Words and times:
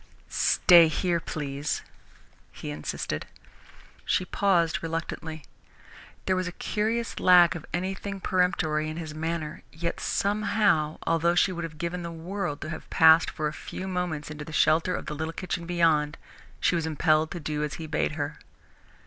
"Stay 0.29 0.87
here, 0.87 1.19
please," 1.19 1.83
he 2.51 2.71
insisted. 2.71 3.27
She 4.03 4.25
paused 4.25 4.81
reluctantly. 4.81 5.43
There 6.25 6.35
was 6.35 6.47
a 6.47 6.51
curious 6.53 7.19
lack 7.19 7.53
of 7.53 7.67
anything 7.71 8.19
peremptory 8.19 8.89
in 8.89 8.97
his 8.97 9.13
manner, 9.13 9.61
yet 9.71 9.99
somehow, 9.99 10.97
although 11.05 11.35
she 11.35 11.51
would 11.51 11.65
have 11.65 11.77
given 11.77 12.01
the 12.01 12.11
world 12.11 12.61
to 12.61 12.69
have 12.71 12.89
passed 12.89 13.29
for 13.29 13.47
a 13.47 13.53
few 13.53 13.87
moments 13.87 14.31
into 14.31 14.43
the 14.43 14.51
shelter 14.51 14.95
of 14.95 15.05
the 15.05 15.13
little 15.13 15.33
kitchen 15.33 15.67
beyond, 15.67 16.17
she 16.59 16.73
was 16.73 16.87
impelled 16.87 17.29
to 17.29 17.39
do 17.39 17.63
as 17.63 17.75
he 17.75 17.85
bade 17.85 18.13
her. 18.13 18.39